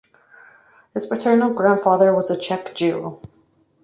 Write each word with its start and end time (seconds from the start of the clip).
His 0.95 1.05
paternal 1.05 1.53
grandfather 1.53 2.11
was 2.11 2.31
a 2.31 2.37
Czech 2.41 2.73
Jew. 2.73 3.21